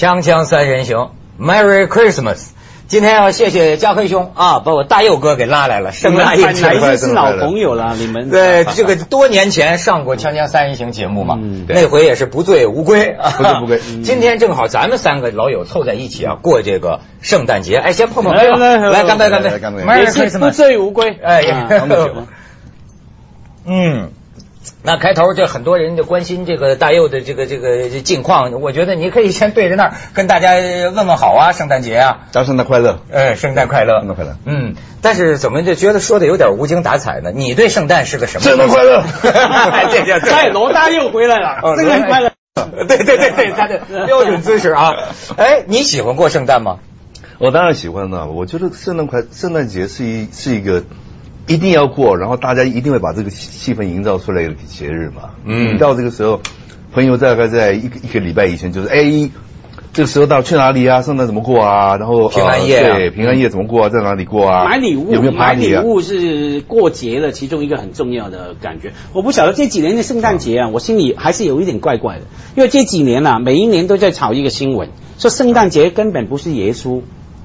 [0.00, 2.52] 锵锵三人行，Merry Christmas！
[2.88, 4.32] 今天要谢谢家辉兄。
[4.34, 8.30] 啊，把我大佑哥给拉来了，生拉一本来就是老朋友了，你们。
[8.30, 13.78] 对这个多年前上过《锵锵三人行》节目嘛，嗯那回也是不醉无归，不醉不归。
[14.02, 19.58] 今天正好咱们三个老友凑在一起啊，过这个圣诞节，哎，先碰碰杯吧，来干杯干杯。
[19.58, 20.38] 干杯，Merry 也是不 Christmas！
[20.38, 21.18] 不醉无归。
[21.22, 21.68] 哎啊呀，
[23.66, 24.12] 嗯。
[24.82, 32.98] 那开头就很多人就关心这个大佑的这个这个近况，我觉得你可以先对着那儿跟大家问问好啊， 圣诞节啊，大圣诞快乐！
[33.10, 37.30] 哎，圣诞快乐，圣诞快乐嗯，但是怎么就觉得说的有点无精打采呢？
[37.34, 38.44] 你对圣诞是个什么？
[38.44, 39.02] 圣诞快乐
[39.90, 42.30] 这这这，哎，罗大佑回来了，哦圣诞快乐。
[42.86, 44.94] 对对对对，他的标准姿势啊。
[45.36, 46.78] 哎，你喜欢过圣诞吗？
[47.38, 48.26] 我当然喜欢了。
[48.26, 50.84] 我觉得圣诞快圣诞节是一是一个
[51.46, 55.30] 一定要过，然后大家一定会把这个气氛营造出来的节日嘛。
[55.44, 56.40] 嗯到这个时候，
[56.92, 59.30] 朋友大概在一个一个礼拜以前就是哎。
[59.92, 61.02] 这个时候到去哪里啊？
[61.02, 61.96] 圣诞怎么过啊？
[61.96, 63.88] 然后平安夜啊呃对，平安夜怎么过啊？
[63.88, 64.64] 在哪里过啊？
[64.64, 65.54] 买礼物，有没有买？
[65.54, 68.92] 礼物是过节的其中一个很重要的感觉。
[69.12, 72.22] 我不晓得这几年的圣诞节啊，我心里还是有一点怪怪的，
[72.54, 77.02] 因为这几年啊，每一年都在炒一个新闻，说圣诞节根本不是耶稣。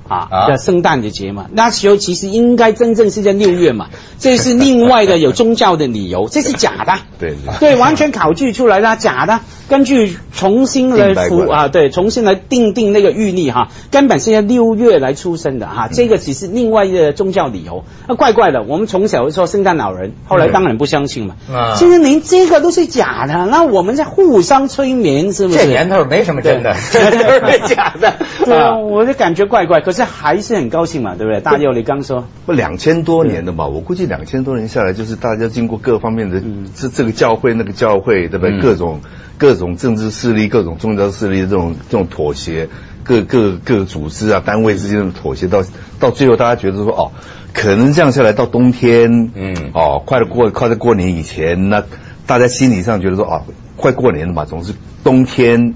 [0.08, 0.48] 啊啊。
[0.48, 3.88] 的圣诞的节嘛，那时候其实应该真正是在六月嘛，
[4.20, 6.94] 这是另外的有宗教的理由， 这是假的。
[7.20, 7.36] 对。
[7.36, 18.64] 对对，完全考据出来的假的，根据重新来服啊，对，重新来定定那个预历哈，根本是在六月来出生的哈，这个只是另外一个宗教理由，那怪怪的。
[18.64, 21.76] 我们从小就说圣诞老人，后来当然不相信嘛，啊。
[21.76, 25.60] 现在连这个都是假的，那我们在互相催眠，是不是？
[25.60, 28.14] 这年头没什么真的，这 都是假的。
[28.46, 31.42] 对啊，我就感觉怪怪，可是还是很高兴嘛，对不对？
[31.42, 38.52] 大佑，你刚说，不两千多年的嘛，我估计两千多年下来，就是大家经过各方面的嗯这这个教会那个教会，对不对？
[38.58, 39.00] 嗯各种
[39.38, 42.70] 各种政治势力、各种宗教势力的这种这种妥协，
[43.04, 45.64] 各各各个组织啊单位之间的妥协，到
[46.00, 47.12] 到最后大家觉得说哦，
[47.54, 51.84] 可能这样下来到冬天，嗯哦，快了过快在过年以前，那
[52.28, 53.42] 大家心理上觉得说哦，
[53.76, 54.74] 快过年了嘛，总是
[55.04, 55.74] 冬天，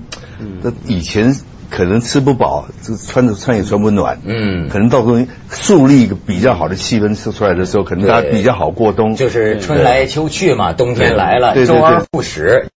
[0.62, 1.36] 那以前。
[1.70, 4.70] 可能吃不饱，这穿着穿也穿不暖，嗯。
[4.70, 5.20] 可能到时候
[5.50, 9.16] 树立一个比较好的气氛出来的时候，可能大家比较好过冬。
[9.16, 12.68] 就是春来秋去嘛，冬天来了，周而复始。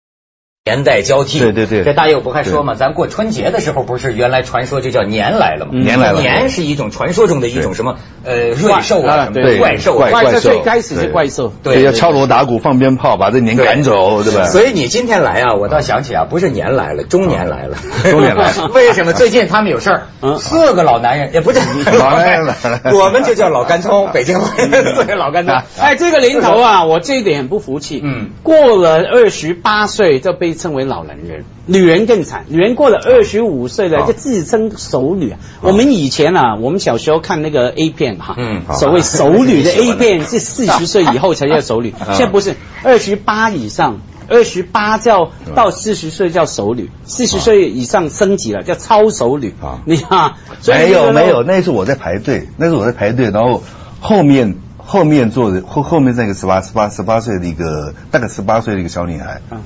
[0.65, 1.83] 年代交替，对对对。
[1.83, 6.21] 这大爷我不还说嘛，咱过春节的时候不是原来传说就叫年来了吗，年来了。
[6.21, 14.33] 年是一种传说中的一种什么呃瑞兽啊，啊什么对怪兽啊，怪怪兽兽最开始是怪兽，对要敲锣打鼓、放鞭炮，把这年赶走，对。
[14.33, 14.45] 吧？
[14.47, 17.77] 所以你今天来啊，我倒想起啊，不是年来了，中年来了，
[18.09, 18.71] 中年来了。
[18.73, 19.15] 为什么？
[19.15, 20.39] 最近他们有事儿，嗯。
[20.39, 21.59] 四个老男人也不是
[21.99, 22.55] 老男人了。
[22.95, 24.39] 我们就叫老干葱， 北京。
[24.39, 25.57] 话四个老干葱。
[25.81, 28.01] 哎，这个年头啊，我这一点很不服气。
[28.05, 28.31] 嗯。
[28.45, 34.07] 过了二十八岁就被称为老男人，女人更惨，女人过了二十五岁了好。
[34.07, 35.35] 就自称熟女。
[35.61, 44.01] 我们以前啊，我们小时候看那个 A 片哈，嗯所谓熟女的 A 片是四十岁以后才叫熟女， 现在不是二十八以上。
[44.29, 49.53] 二十八叫到四十岁叫熟女，四十岁以上升级了叫超熟女。
[49.61, 49.81] 啊。
[49.85, 53.63] 你看，所以没有没有，那是我在排队，那是我在排队，然后
[54.01, 59.61] 后面后面坐的后后面那个十八十八十八岁的一个大概十八岁的一个小女孩，嗯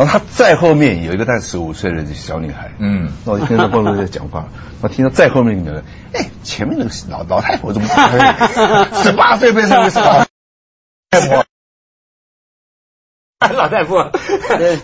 [0.00, 4.48] 然后他再后面有一个大概十五岁的小女孩，嗯那我就听到后面在讲话，
[4.80, 5.84] 我听到再后面那个，
[6.14, 7.86] 哎，前面那个老老太婆怎么
[9.02, 10.24] 十八岁变成个老
[11.10, 11.44] 太婆？
[13.54, 14.10] 老太婆，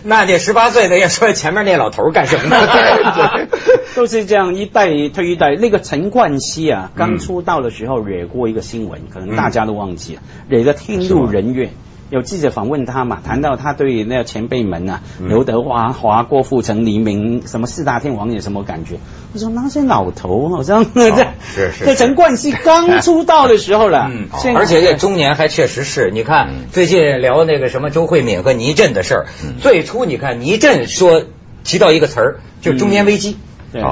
[0.03, 3.47] 那这十八岁的要说前面那老头儿干什么呢？
[3.95, 5.55] 都是这样一代推一代。
[5.55, 11.71] 那个陈冠希啊，嗯刚出道的时候惹过一个新闻，可能大家都忘记了，惹得天怒人怨。
[12.09, 15.27] 有记者访问他嘛，谈到他对那个前辈们啊，嗯。
[15.27, 18.95] 刘德华、华、郭富城、黎明什么四大天王有什么感觉？
[19.33, 29.25] 我说那些老头好像这哦是是这陈冠希刚出道的时候了，嗯，而且这中年还确实是，你看最近聊那个什么周慧敏和倪震的事儿，
[29.61, 31.23] 最初你看倪震说
[31.63, 33.37] 提到一个词儿，就是中年危机，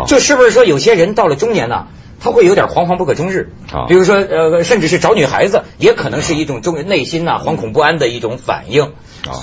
[0.07, 1.87] 就是不是说有些人到了中年呢？
[2.25, 3.51] 他会有点惶惶不可终日。
[3.71, 8.93] 好，比如说呃，甚至是找女孩子，也可能是一种中内心呐、惶恐不安的一种反应。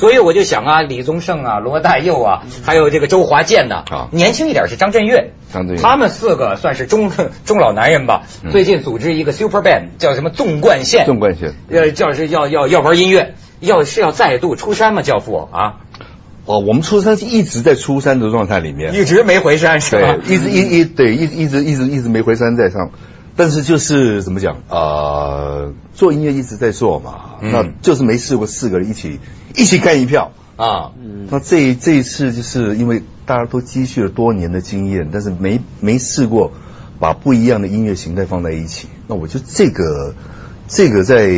[0.00, 5.82] 所以我就想啊，李宗盛啊，罗大佑啊，还有这个周华健呐、好年轻一点是张震岳，张震岳。
[5.82, 7.12] 他们四个算是中
[7.44, 8.22] 中老男人吧。
[8.44, 8.50] 嗯。
[8.50, 11.54] 最近组织一个 super band，叫什么纵贯线，纵贯线。
[11.70, 15.02] 呃，叫是要要要玩音乐，要是要再度出山吗？
[15.02, 15.74] 教父啊，
[16.44, 20.34] 哦，我们初三是一直在初三的状态里面，一直没回山是吧对，？
[20.34, 22.90] 一直一一对一一直一直一直没回山在上，
[23.36, 29.18] 但是就是怎么讲呃，做音乐一直在做嘛，嗯那就是没试过四个人一起
[29.56, 30.32] 一起干一票。
[30.56, 36.52] 啊，嗯那这这一次就是因为大大家都积蓄了多年的经验，但是没没试过
[36.98, 38.88] 把不一样的音乐形态放在一起。
[39.08, 40.14] 那我觉得这个
[40.74, 41.30] 这个在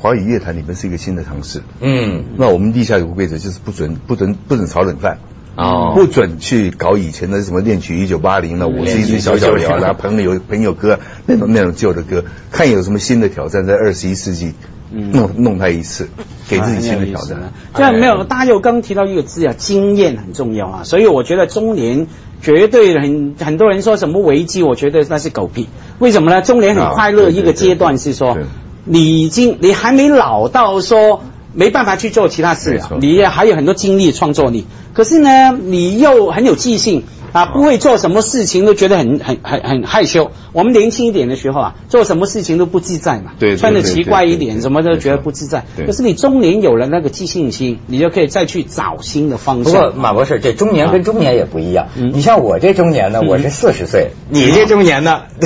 [0.00, 1.62] 华语乐坛里面是一个新的尝试。
[1.80, 5.18] 嗯，那我们立下一个规则，就是不准不准不准炒冷饭。
[5.56, 14.54] 哦不准去搞以前的什么恋曲一九八零了，我是一只小小鸟啦，朋友朋友歌那种那种旧的歌，看有什么新的挑战，在二十一世纪
[14.90, 16.08] 弄弄它一次，
[16.48, 17.52] 给自己新的挑战。
[17.74, 22.08] 这样没有，大家又刚提到一个字啊，经验很重要啊，所以我觉得中年
[22.42, 25.68] 绝对很很多人说什么危机，我觉得那是狗屁。
[25.98, 26.42] 为什么呢？
[26.42, 28.38] 中年很快乐一个阶段是说，
[28.90, 31.22] 你已经你还没老到说。
[31.52, 40.30] 没办法去做其他事啊，你也还有很多精力创作你，可是呢，你又很有记性啊，不会做什么事情都觉得很很很很害羞。
[40.52, 45.64] 我们年轻一点的时候啊，做什么事情都不自在嘛，对，穿的奇怪一点，什么都觉得不自在。
[45.86, 49.72] 可是你中年有了那个自信心，你就可以再去找新的方向。
[49.72, 51.88] 不过马博士，这中年跟中年也不一样。
[51.94, 55.22] 你像我这中年呢，我是四十岁，你这中年呢，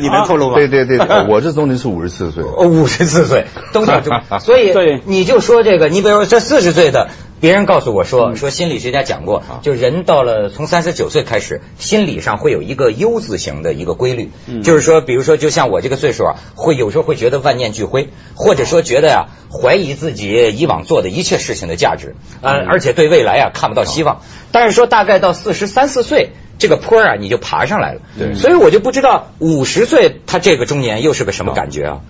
[0.00, 0.54] 你能透露吗？
[0.56, 0.98] 对对对，
[1.28, 4.72] 我这中年是五十四岁，五十四岁都叫中， 所以
[5.04, 7.08] 你就说这个，你比如说这四十岁的。
[7.42, 14.30] 别人告诉我说，说心理学家讲过，就人到了从三十九岁开始，心理上会有一个 U 字形的一个规律，
[14.62, 24.20] 就是说，比如说，就像我这个岁数啊，会有时候会觉得万念俱灰，或者说觉得呀，怀疑自己以往做的一切事情的价值，呃，而且对未来啊看不到希望。
[24.52, 28.02] 但是说大概到四十三四岁，这个坡啊你就爬上来了。
[28.16, 32.00] 对，所以我就不知道五十岁他这个中年又是个什么感觉啊？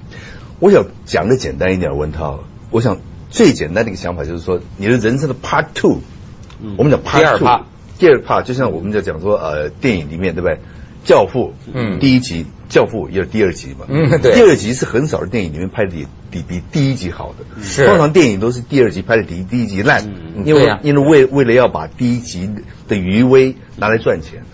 [0.58, 2.40] 我想讲的简单一点，文涛，
[2.70, 2.98] 我想。
[3.32, 6.00] 最简单的一个想法就是说，你的人生的 Part Two，、
[6.62, 7.64] 嗯、我们讲 Part Two，
[7.98, 10.58] 第二 Part 就像我们在讲说，呃，电影里面对不对？
[11.04, 22.48] 教父，嗯，第一集，教父也有第二集嘛，嗯，对，第二集是很少的电影里面拍的比比第一集好的，是，通常电影都是第二集拍的比第一集烂，嗯、因为、啊、因为为为了要把第一集
[22.86, 24.44] 的余威拿来赚钱。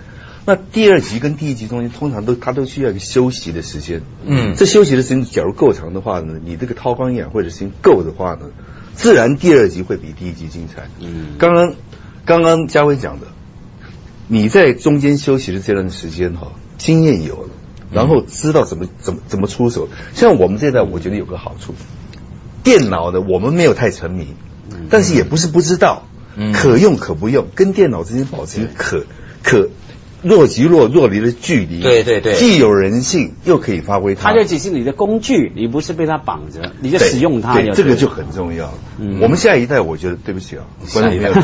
[0.49, 4.01] 那第二集跟第一集中间，通常都它都需要一个休息的时间。
[4.25, 8.47] 嗯，这休息的时间假如够长的话呢，你这个韬光养晦的时间够的话呢，
[8.95, 10.89] 自然第二集会比第一集精彩。
[11.01, 11.75] 嗯，刚刚
[12.25, 13.27] 刚刚嘉威讲的，
[14.27, 17.51] 你在中间休息的这段时间哈，经验有了，
[17.93, 19.91] 然后知道怎么怎么怎么出手。
[20.15, 21.75] 像我们这代，我觉得有个好处，
[22.65, 24.29] 电脑的我们没有太沉迷，
[24.89, 26.05] 但是也不是不知道，
[26.55, 29.05] 可用可不用，跟电脑之间保持可
[29.43, 29.69] 可。
[30.23, 34.31] 若即若若离的距离，对对对，既有人性，又可以发挥它。
[34.31, 37.55] 它就只是你的工具，你不是被它绑着，你就使用它。
[37.55, 38.75] 对，这个就很重要。
[38.99, 41.43] 嗯，我们下一代，我觉得对不起啊，观众朋友，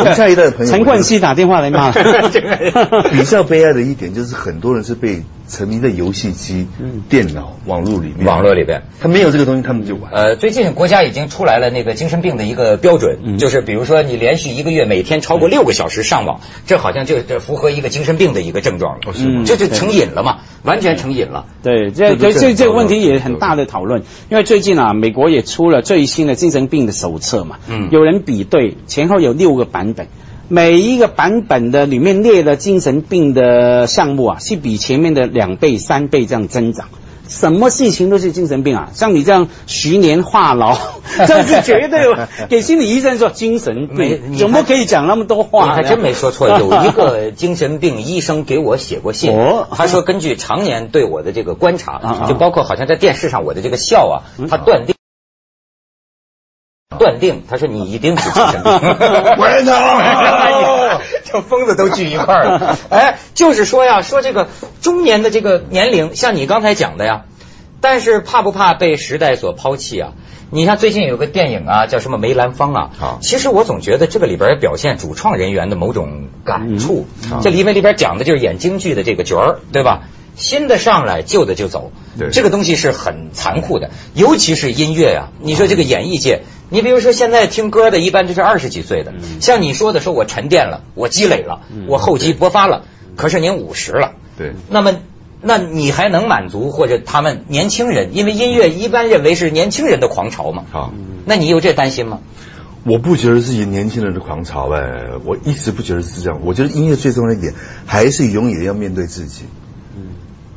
[0.00, 1.92] 我们下一代的朋友，陈冠希打电话来骂。
[3.10, 6.66] 比较悲哀的一点就是，很多人是被沉迷在游戏机、
[7.08, 8.26] 电脑、网络里面。
[8.26, 10.10] 网络里边，他没有这个东西，他们就玩。
[10.12, 19.00] 呃，最近国家已经出来了那个精神病的一个标准，就是比如说你连续一个月每天超过六个小时上网，这好像就这符合一个精神病的一个症状了。
[19.18, 21.46] 嗯，这就成瘾了嘛，完全成瘾了。
[21.62, 30.06] 对，这这这这个问题也很大的讨论，因为最近啊，美国也出了最新的精神病的手册嘛，嗯，有人比对前后有六个版本，
[30.48, 36.88] 每一个版本的里面列的精神病的项目啊，是比前面的两倍、三倍这样增长。
[37.28, 38.88] 什么事情都是精神病啊！
[38.94, 40.76] 像你这样徐年话痨，
[41.28, 42.16] 这是绝对
[42.48, 45.64] 给心理医生说精神病，怎么可以讲那么多话？
[45.66, 54.16] 你还真没说错， 有一个精神病医生给我写过信，哦、他说根据常年对我的这个观察，啊、就包括好像在电视上我的这个笑啊，
[54.48, 54.94] 他断定。
[56.98, 58.72] 断定，他说你一定是精神病，
[61.30, 62.78] 这疯子都聚一块儿了。
[62.90, 64.48] 哎，就是说呀，说这个
[64.80, 67.24] 中年的这个年龄，像你刚才讲的呀，
[67.80, 70.12] 但是怕不怕被时代所抛弃啊？
[70.50, 72.90] 你像最近有个电影啊，叫什么梅兰芳啊？
[73.00, 77.06] 啊，其实我总觉得这个里边表现主创人员的某种感触。
[77.30, 80.04] 嗯、这里面里边讲的就是演京剧的这个角儿，对吧？
[80.36, 81.90] 新的上来，旧的就走，
[82.30, 85.32] 这个东西是很残酷的，尤其是音乐呀、啊。
[85.40, 92.84] 你说这个演艺界，你比如说现在听歌的，一般就是二十几岁的，嗯、像你说的，说我沉淀了，我积累了，嗯、我厚积薄发了，
[93.16, 94.96] 可是您五十了，对，那么
[95.40, 98.10] 那你还能满足或者他们年轻人？
[98.14, 100.92] 因为音乐一般认为是年轻人的狂潮嘛，好，
[101.24, 102.20] 那你有这担心吗？
[102.84, 106.40] 我不觉得自己年轻人的狂潮哎，我一直不觉得是这样。
[106.44, 107.52] 我觉得音乐最重要的一点
[107.86, 109.44] 还是永远要面对自己。
[109.96, 110.14] 嗯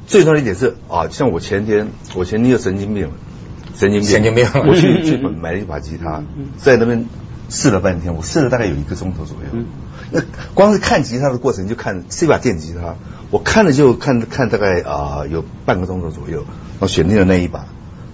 [0.08, 3.14] 最重要的一点是啊，像我前天，我前天有神经病了，
[3.82, 4.46] 神经病，神经病。
[4.70, 6.24] 我去去买了一把吉他，
[6.58, 7.08] 在那边
[7.50, 9.64] 试了半天，我试了大概有一个钟头左右。
[10.12, 10.22] 那
[10.54, 12.96] 光是看吉他的过程，就看是一把电吉他，
[13.32, 17.60] 我看了就看看大概啊有半个钟头左右，然后选定了那一把，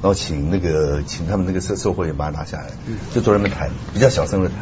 [0.02, 2.68] 然后请那个请他们那个售售货员把它拿下来，
[3.14, 4.60] 就坐在那边弹，比较小声的弹。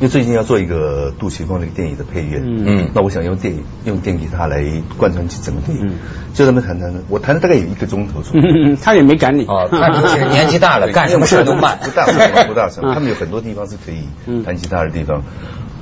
[0.00, 4.64] 为最近要做一个杜琪峰那个电影的配乐，嗯，那我想用电影用电吉他来
[4.98, 5.92] 贯穿起整个电影，
[6.34, 9.44] 就这么谈谈的，我谈了大概有一个钟头左右， 他也没赶你。
[9.46, 15.22] 哦，他就是年纪大了， 干什么事都慢， 不大声不大声，他们有很多地方是可以弹吉他的地方，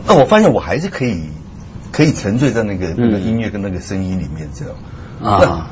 [0.07, 1.23] 那我发现我还是可以
[1.90, 4.75] 可以沉醉在那个那个音乐跟那个声音里面这样
[5.23, 5.71] 啊，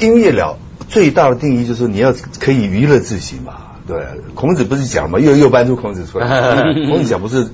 [0.00, 3.54] 音乐了最大的定义就是你要可以娱乐自己嘛，
[3.86, 3.96] 对，
[4.34, 7.46] 孔子不是讲嘛，又又搬出孔子出来，孔子讲不是。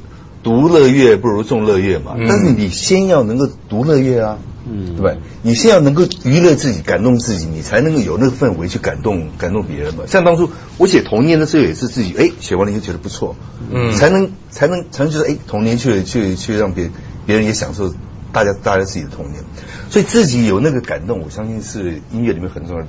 [0.43, 5.19] 独乐乐不如众乐乐嘛，但是你先要能够独乐乐啊，嗯，对不对？
[5.43, 10.05] 你先要能够娱乐自己、感动自己，你才能够有那个氛围去感动、感动别人嘛。
[10.07, 13.37] 像当初我写童年的时候，也是自己哎写完了以后觉得不错，
[13.71, 16.91] 嗯，才能才能才能觉得哎童年去去去让别
[17.25, 17.95] 别人也享受
[18.33, 19.45] 大家大家自己的童年，
[19.91, 22.89] 所以自己有那个感动，我相信是音乐里面很重要的。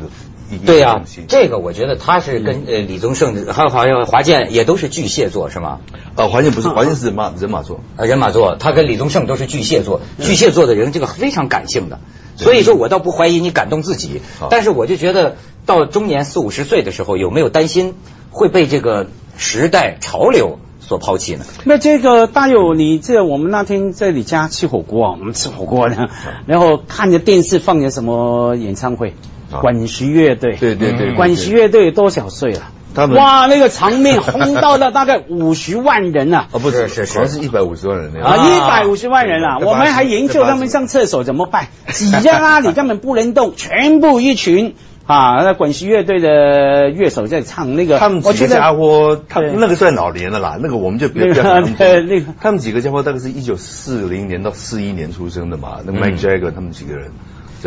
[0.57, 5.79] 对呀，这个我觉得他是跟呃李宗盛还有好像华健也都是巨蟹座是吗？
[6.15, 7.79] 呃，华健不是，华健是人马人马座。
[7.95, 10.01] 啊，人马座，他跟李宗盛都是巨蟹座。
[10.19, 11.99] 巨蟹座的人这个非常感性的，
[12.35, 17.95] 所以说我倒不怀疑你感动自己，但是我就觉得到中年四五十岁的时候，有没有担心
[18.29, 19.07] 会被这个
[19.37, 21.45] 时代潮流所抛弃呢？
[21.63, 26.09] 那这个大友，你这我们那天在你家吃火锅啊，我们吃火锅呢，
[26.45, 29.15] 然后看着电视放着什么演唱会。
[29.61, 32.71] 滚石乐队，对对对，滚石乐队多少岁了？
[32.95, 36.47] 他们哇，那个场面轰到了大概五十万人啊！
[36.51, 39.57] 哦，不是，是好像是一百五十万人啊，一百五十万人啊！
[39.57, 44.75] 我们还研究他们上厕所怎么办，挤在那里根本不能动，全部一群
[45.07, 45.41] 啊！
[45.43, 57.11] 那滚石乐队的乐手在唱那个，他们几个家伙，他那个算老年的啦，那个我们就不要那个，他们几个家伙大概是一九四零年到四一年出生的嘛，那 Mike Jagger 他们几个人。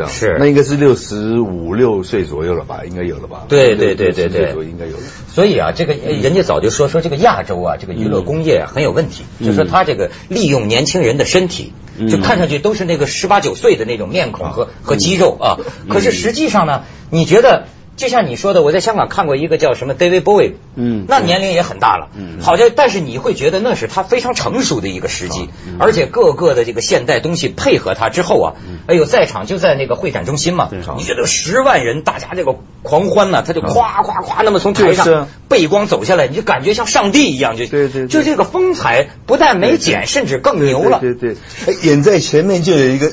[0.07, 2.83] 是，那应该是六十五六岁左右了吧？
[2.85, 3.47] 应该有了吧？
[3.49, 5.03] 对对对对对，应该有了。
[5.33, 11.73] 所以啊，这个人家早就说说这个亚洲啊，这个娱乐工业很有问题，就说他这个利用年轻人的身体，
[12.11, 15.57] 就看上去都是那个十八九岁的那种面孔和和肌肉啊。
[15.88, 17.67] 可是实际上呢，你觉得？
[17.97, 25.49] 就像你说的，我在香港看过一个叫什么 David Bowie，嗯，那年龄也很大了，嗯，好像但是你会觉得那是他非常成熟的一个时机，
[25.79, 28.53] 而且各个的这个现代东西配合他之后啊，
[28.87, 41.35] 哎呦，在场就在那个会展中心嘛，你觉得十万人大家这个狂欢呢，他就夸夸夸那么从台上背光走下来，你就感觉像上帝一样，就对对，就这个风采不但没减，甚至更牛了，对对，
[41.83, 43.11] 演在前面就有一个。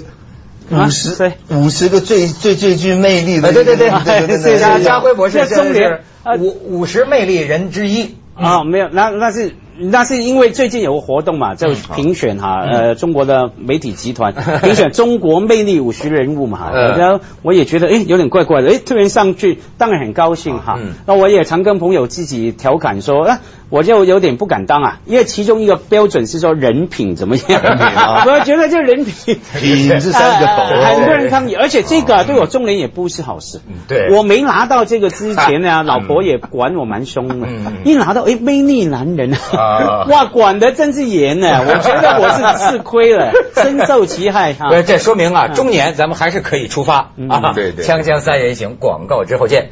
[0.72, 6.01] 五十五十个最最最具魅力的，对对对，家家 辉博士中年
[6.39, 8.15] 五五十魅力人之一。
[8.36, 9.55] 啊，没有，那那是。
[9.75, 20.77] 那是因为最近有个活动嘛，就评选哈，呃，中国的媒体集团 评选中国魅力五十人物嘛，然后我也觉得哎有点怪怪的，哎突然上去，当然很高兴哈。
[21.08, 23.41] 那我也常跟朋友自己调侃说，啊，
[23.74, 27.60] 我就有点不敢当啊，因为其中一个标准是说人品怎么样，
[28.24, 33.62] 我觉得这人品品是三个头，很多人抗议，而且这个对我中年也不是好事。
[33.88, 37.48] 对，我没拿到这个之前呢， 老婆也管我蛮凶的，
[37.84, 39.32] 一拿到哎魅力男人。
[39.51, 41.62] 哇，管的真是严呢！
[41.68, 44.70] 我觉得我是吃亏了，深受其害哈。
[44.84, 47.53] 这说明啊，中年咱们还是可以出发啊！
[47.56, 49.72] 对对，锵锵三人行，广告之后见。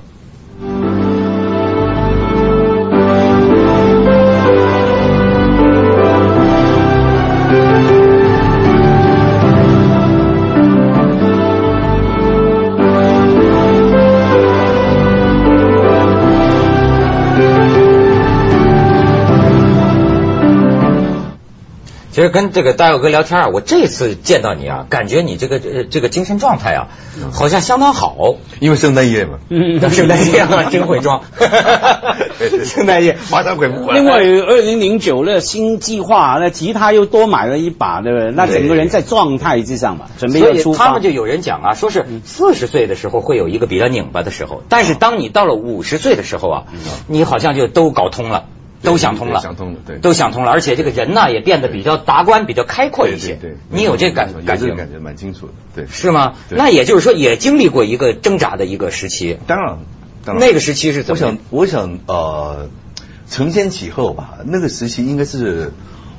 [22.11, 26.87] 其实跟这个大佑哥聊天啊，我这次见到你啊，感觉你这个这个精神状态啊，
[27.31, 28.35] 好像相当好。
[28.59, 31.21] 因为圣诞夜嘛，嗯， 圣诞夜嘛， 真会装。
[32.65, 33.95] 圣诞夜马上回不来。
[33.95, 38.31] 另外，二零零九那新计划，那吉他又多买了一把，对不对？
[38.31, 46.63] 那整个人在状态之上嘛，准备要出他们就有人讲啊，说是四十岁的时候会有一个比较拧巴的时候，但是当你到了五十岁的时候啊，
[47.07, 48.45] 你好像就都搞通了。
[48.81, 53.35] 都想通了，想通了，对，都想通了，而且这个人呢也变得比较达观，比较开阔一些。
[53.35, 54.73] 对，你有这感感觉？
[54.75, 55.87] 感觉蛮清楚的，对。
[55.87, 56.33] 是吗？
[56.49, 59.37] 那也就是说，也经历过一个挣扎的一个时期。
[59.45, 59.77] 当然，
[60.25, 60.45] 当然。
[60.45, 61.37] 那个时期是怎么？
[61.51, 62.69] 我想，我想，呃，
[63.29, 64.39] 承先启后吧。
[64.45, 65.71] 那个时期应该是，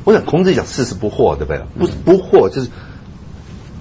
[0.04, 1.62] 我想孔子讲四十不惑，对不对？
[1.78, 2.68] 不不惑就是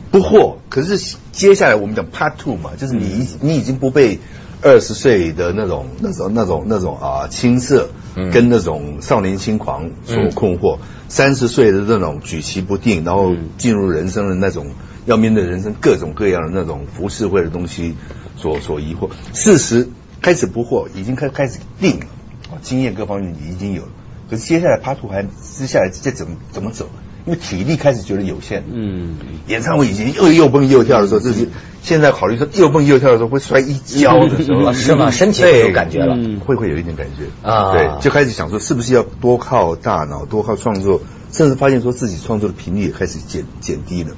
[0.09, 4.19] 不惑，可是接下来我们讲 part two 嘛，就是你你已经不被。
[4.62, 7.89] 二十岁的那种、那种、那种、那种啊，青涩
[8.32, 10.77] 跟那种少年轻狂所困惑；
[11.08, 14.68] 三十岁的那种举棋不定，然后进入人生的那种
[15.06, 17.96] 要面对人生各种各样的那种浮世绘的东西
[18.38, 19.10] 所所疑惑。
[19.34, 19.89] 四十
[20.22, 22.06] 开始不惑，已经开开始定了，
[22.62, 23.89] 经验各方面你已经有了。
[24.30, 26.89] 可是接下来趴兔还接下来再怎么怎么走？
[27.25, 28.63] 因为体力开始觉得有限。
[28.71, 31.49] 嗯，演唱会已经又又蹦又跳的时候，这是
[31.81, 35.11] 现在考虑说又蹦又跳的时候会摔一跤的时候，是吗？
[35.11, 37.71] 身体会有感觉了，会会有一点感觉啊。
[37.73, 41.01] 对，就开始想说是不是要多靠大脑，多靠创作，
[41.31, 44.11] 甚至发现说自己创作的频率也开始减减低了。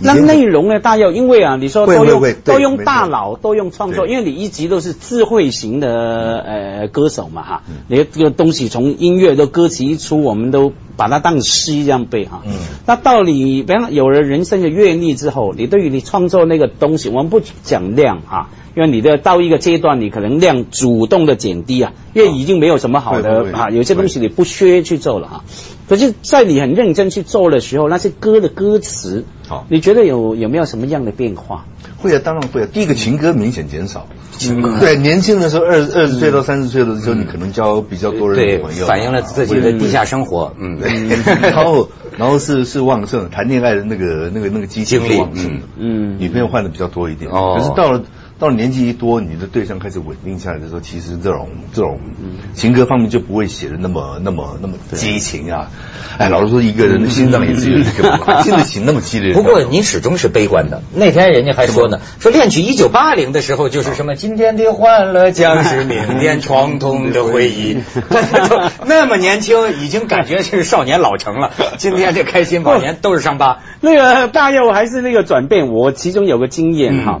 [0.00, 0.78] 那内容呢？
[0.80, 7.62] 大要因为啊，你说都用都用大脑，都用创作，因为你一直都是智慧型的呃歌手嘛哈。
[7.88, 12.42] 你这个东西从音乐的歌词一出，我们都把它当诗这样背哈。
[12.46, 12.52] 嗯。
[12.86, 18.48] 那到你比方有了人生的阅历之后，你对于你创作那个东西，我们不讲量哈，
[18.80, 25.44] 因为你的到一个阶段，你可能量主动的减低啊，因为已经没有什么好的啊，有些东西你不缺去做了哈。
[25.86, 31.66] 可是，在你很认真去做的时候，那些歌的歌词，好，你觉得有有没有什么样的变化？
[31.98, 32.68] 会啊，当然会啊。
[32.72, 34.06] 第一个情歌明显减少，
[34.38, 34.78] 情歌。
[34.80, 40.54] 对年轻的时候，二二十岁到三十岁的时候，你可能交比较多人朋友，反映了自己的地下生活。
[40.58, 40.78] 嗯，
[41.42, 47.30] 然后然后是是旺盛，谈恋爱的那个那个那个激情旺盛，嗯，女朋友换的比较多一点。
[47.30, 48.02] 哦，可是到了。
[48.40, 52.00] 到了年纪一多，你的对象开始稳定下来的时候，其实这种这种
[52.54, 55.70] 情歌方面就不会写的那么那么那么激情啊！
[56.16, 59.34] 哎，老实说，一个人的心脏也只有一个，经得起那么激烈。
[59.34, 60.80] 不过你始终是悲观的。
[60.94, 67.76] 那天人家还说呢，说恋曲一九八零的时候就是什么今天的欢乐将是明天创痛的回忆，
[68.86, 71.50] 那么年轻，已经感觉是少年老成了。
[71.76, 73.58] 今天这开心晚年都是伤疤。
[73.82, 77.20] 那个大爷，我还是那个转变，我其中有个经验哈。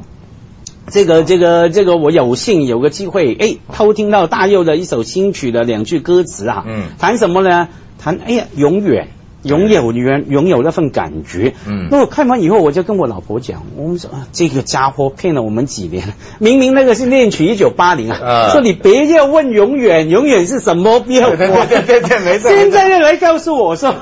[0.90, 7.68] 这个这个这个，我有幸有个机会，哎，偷听到大佑的一首新曲的两句歌词啊，嗯，谈什么呢？
[7.98, 9.08] 谈哎呀，永远。
[9.42, 21.30] 拥有女人拥有那份感觉，嗯，那我看完以后，我就跟我老婆讲，我们说啊，这个家伙骗了我们几年，明明那个是恋曲一九八零啊，说你别要问永远，永远是什么标？
[21.36, 22.50] 对对对对，没错。
[22.50, 23.94] 现在又来告诉我说，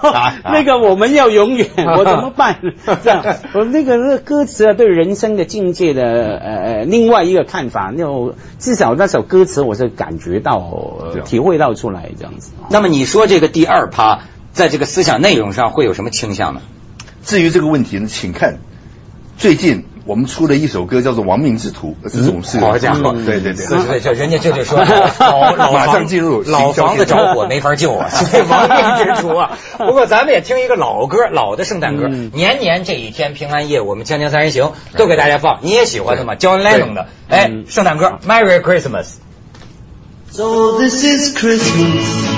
[0.44, 2.58] 那个我们要永远，我怎么办？
[3.04, 3.24] 这样，
[3.54, 10.72] 我那个那歌词啊，对人生的境界的呃呃另外一个看法，那至少那首歌词我是感觉到、
[11.24, 12.52] 体会到出来这样子。
[12.70, 14.20] 那么你说这个第二趴。
[14.58, 16.62] 在这个思想内容上会有什么倾向呢？
[17.24, 18.58] 至于这个问题呢，请看
[19.36, 22.58] 最近我们出了一首歌，叫做《亡命之徒》，这种事。
[22.58, 28.10] 好家伙，对对对，这人家这就说老老马上进入老房子着火没法救啊，
[28.48, 29.56] 亡命之徒啊。
[29.78, 39.18] 不过咱们也听一个老歌，老的圣诞歌，年年这一天平安夜，我们锵锵三人行都给大家放，你也喜欢的嘛，John Lennon 的，哎，圣诞歌，Merry Christmas。
[40.32, 42.37] So this is Christmas.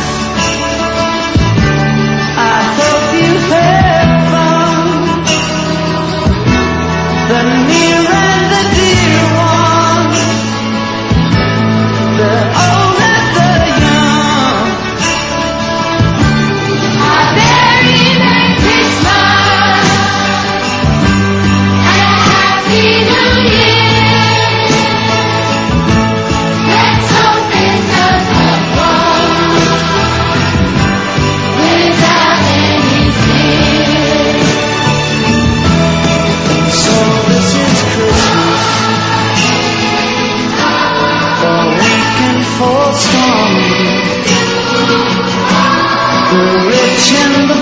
[46.31, 47.60] The rich and the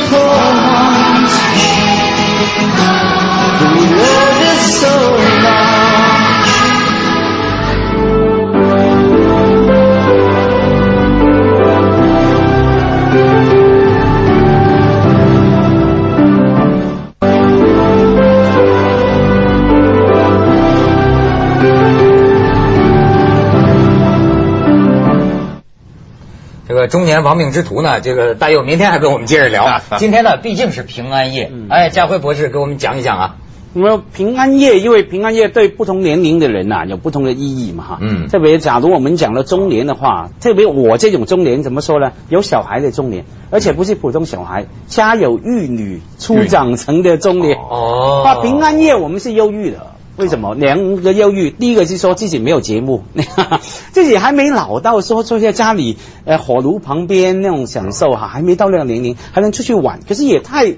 [26.90, 28.02] 中年亡命之徒》呢？
[28.02, 29.80] 这个大佑明天还跟我们接着聊。
[29.98, 31.52] 今天呢，毕竟是平安夜。
[31.70, 33.36] 哎，家辉博士给我们讲一讲啊。
[33.72, 37.98] 那么平安夜，因为平安夜对不同年龄的人呐有不同的意义嘛哈。
[38.02, 38.28] 嗯。
[38.28, 42.12] 特别假如我们讲了中年的话，特别我这种中年怎么说呢？
[42.30, 47.58] 有小孩的中年，而且不是普通小孩，家有玉女初长成的中年。
[47.58, 48.24] 哦。
[48.26, 49.89] 那，平安夜我们是忧郁的。
[50.20, 51.50] 为什么两个忧郁？
[51.50, 53.04] 第一个是说自己没有节目，
[53.92, 60.76] 自己还没老到说坐在家里呃火炉旁边那种享受哈，还没到那个年龄还能出去玩，可是也太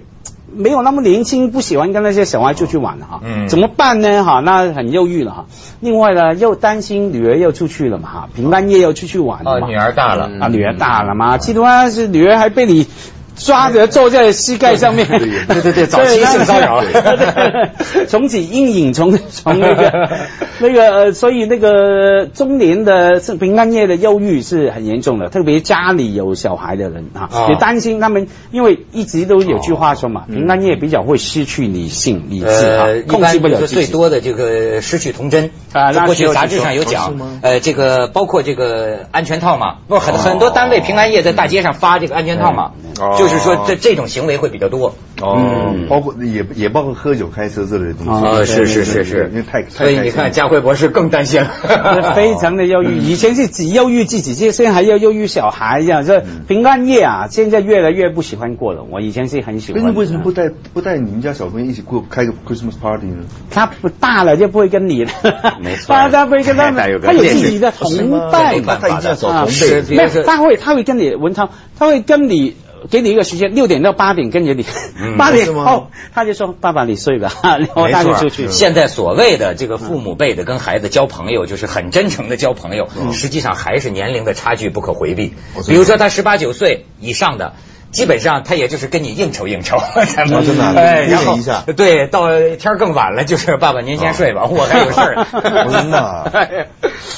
[0.53, 4.23] 没有那么年轻，不喜欢跟那些小孩出去玩哈，嗯怎么办呢？
[4.23, 5.45] 哈，那很忧郁了哈。
[5.79, 11.89] 另外呢，又担心女儿又出去了嘛哈，平安夜又出去玩女儿大了，啊，女儿大了嘛，记得吗？
[11.89, 12.85] 是女儿还被你
[13.35, 16.83] 抓着坐在膝盖上面，对对对早期性骚扰。
[18.07, 20.09] 从此 阴影从从那个
[20.61, 33.65] 那个呃，所以那个中年的是平安夜的忧郁是很严重的，特别家里有小孩的人啊，哦也担心他们，因为一直都有句话说嘛，平安夜比较会失去理性理智啊控制不了。
[33.65, 40.17] 最多的这个失去童真啊那过去杂志上有讲，呃，这个包括这个安全套嘛，不是很哦。
[40.17, 44.93] 很多单位平安夜在大街上发这个安全套嘛哦，就是说这这种行为会比较多。
[45.21, 45.73] 哦。
[45.73, 48.11] 嗯，包括也也包括喝酒开车之类的东西。
[48.11, 58.83] 哦呃，是是是是，因为太所以你看，佳慧博士更担心了， 非常的忧郁，以前是只忧郁自己，现在还要忧郁小孩，一样这平安夜啊，现在越来越不喜欢过了。
[58.83, 59.81] 我以前是很喜欢。
[59.81, 63.23] 的，但是为什么不带不带你们家小朋友一起过开个 Christmas party 呢？
[63.49, 65.11] 他不大了就不会跟你了，
[65.61, 65.93] 没错。
[65.95, 67.89] 他他不会跟他们 有，他有自己的同
[68.31, 69.95] 伴他一定要找啊同辈。
[69.95, 72.55] 没有他会他会跟你文涛，他会跟你。
[72.89, 74.65] 给你一个时间，六点到八点跟着你
[74.99, 77.31] 嗯，八点是吗后他就说：“爸爸你睡吧。
[77.43, 78.47] ”然后他就出去。
[78.47, 85.63] 现在所谓的这个父母辈的跟孩子交朋友，就是很真诚的交朋友，实际上还是年龄的差距不可回避哦。
[85.67, 87.53] 比如说他十八九岁以上的。
[87.91, 89.77] 基本上他也就是跟你应酬应酬，
[90.15, 95.25] 咱们哦真的啊哎，然后一下对，到天儿更晚了，就是爸爸您先睡吧，我还有事儿。
[95.71, 96.31] 真的啊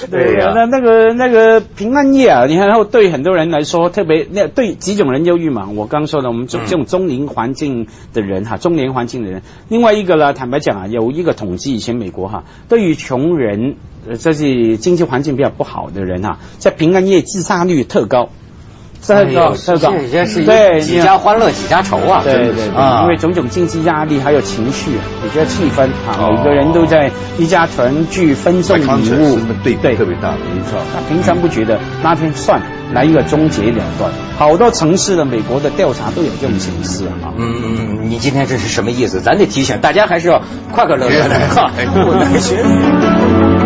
[0.10, 5.70] 对呀那那个那个平安夜啊，你看，然后对很多人来说，特别那对几种人忧郁嘛。
[5.76, 9.44] 我刚说的，我们这种中年环境的人哈，中年环境的人。
[9.70, 13.76] 另外一个呢，坦白讲啊，有一个统计，以前美国哈，对于穷人，
[14.10, 18.30] 呃，这是经济环境比较不好的人哈，在平安夜自杀率特高。
[19.06, 22.22] 特高，特高，这这是对，几家欢乐几家愁啊！
[22.24, 24.92] 对对对，啊因为种种经济压力还有情绪，
[25.24, 30.80] 我觉得气氛啊，哦每个人都在一家团聚分送礼物，对对特别大，没错。
[30.94, 34.12] 他平常不觉得，那天算了，来一个终结了断。
[34.38, 37.34] 好多城市的美国的调查都有这种形式啊。
[37.38, 39.20] 嗯嗯嗯，你今天这是什么意思？
[39.22, 41.72] 咱得提醒大家，还是要快快乐乐的哈。
[41.78, 42.64] 哎不能学。